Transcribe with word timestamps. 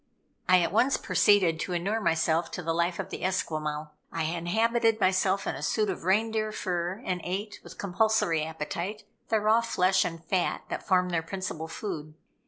I 0.49 0.61
at 0.61 0.71
once 0.71 0.97
proceeded 0.97 1.59
to 1.59 1.73
inure 1.73 2.01
myself 2.01 2.49
to 2.53 2.63
the 2.63 2.73
life 2.73 2.97
of 2.97 3.11
the 3.11 3.23
Esquimaux. 3.23 3.91
I 4.11 4.23
habited 4.23 4.99
myself 4.99 5.45
in 5.45 5.53
a 5.53 5.61
suit 5.61 5.91
of 5.91 6.05
reindeer 6.05 6.51
fur, 6.51 7.03
and 7.05 7.21
ate, 7.23 7.59
with 7.63 7.77
compulsory 7.77 8.43
appetite, 8.43 9.03
the 9.29 9.39
raw 9.39 9.61
flesh 9.61 10.03
and 10.03 10.25
fat 10.25 10.63
that 10.69 10.87
form 10.87 11.09
their 11.09 11.21
principal 11.21 11.67
food. 11.67 12.15